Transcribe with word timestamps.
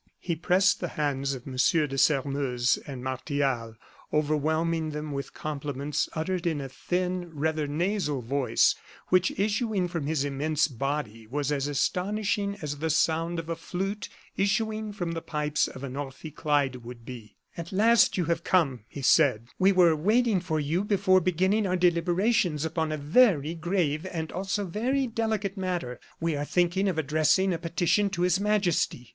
He 0.17 0.35
pressed 0.35 0.79
the 0.79 0.87
hands 0.97 1.35
of 1.35 1.45
M. 1.45 1.53
de 1.87 1.95
Sairmeuse 1.95 2.77
and 2.87 3.03
Martial, 3.03 3.75
overwhelming 4.11 4.89
them 4.89 5.11
with 5.11 5.35
compliments 5.35 6.09
uttered 6.13 6.47
in 6.47 6.59
a 6.59 6.67
thin, 6.69 7.29
rather 7.31 7.67
nasal 7.67 8.19
voice, 8.23 8.73
which, 9.09 9.29
issuing 9.39 9.87
from 9.87 10.07
his 10.07 10.25
immense 10.25 10.67
body, 10.67 11.27
was 11.27 11.51
as 11.51 11.67
astonishing 11.67 12.57
as 12.63 12.79
the 12.79 12.89
sound 12.89 13.37
of 13.37 13.47
a 13.47 13.55
flute 13.55 14.09
issuing 14.35 14.91
from 14.91 15.11
the 15.11 15.21
pipes 15.21 15.67
of 15.67 15.83
an 15.83 15.93
orphicleide 15.93 16.77
would 16.77 17.05
be. 17.05 17.37
"At 17.55 17.71
last 17.71 18.17
you 18.17 18.25
have 18.25 18.43
come," 18.43 18.85
he 18.89 19.03
said; 19.03 19.49
"we 19.59 19.71
were 19.71 19.95
waiting 19.95 20.39
for 20.39 20.59
you 20.59 20.83
before 20.83 21.21
beginning 21.21 21.67
our 21.67 21.77
deliberations 21.77 22.65
upon 22.65 22.91
a 22.91 22.97
very 22.97 23.53
grave, 23.53 24.07
and 24.11 24.31
also 24.31 24.65
very 24.65 25.05
delicate 25.05 25.57
matter. 25.57 25.99
We 26.19 26.35
are 26.35 26.43
thinking 26.45 26.89
of 26.89 26.97
addressing 26.97 27.53
a 27.53 27.59
petition 27.59 28.09
to 28.09 28.23
His 28.23 28.39
Majesty. 28.39 29.09